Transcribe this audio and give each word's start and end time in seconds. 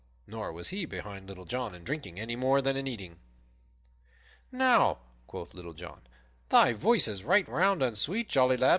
Nor 0.25 0.51
was 0.51 0.69
he 0.69 0.85
behind 0.85 1.27
Little 1.27 1.45
John 1.45 1.75
in 1.75 1.83
drinking 1.83 2.19
any 2.19 2.35
more 2.35 2.59
than 2.59 2.75
in 2.75 2.87
eating. 2.87 3.19
"Now," 4.51 4.97
quoth 5.27 5.53
Little 5.53 5.73
John, 5.75 6.01
"thy 6.49 6.73
voice 6.73 7.07
is 7.07 7.23
right 7.23 7.47
round 7.47 7.83
and 7.83 7.95
sweet, 7.95 8.27
jolly 8.27 8.57
lad. 8.57 8.69